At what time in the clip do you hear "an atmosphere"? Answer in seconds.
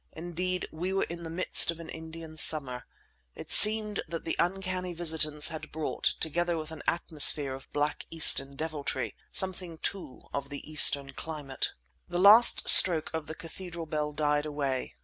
6.71-7.53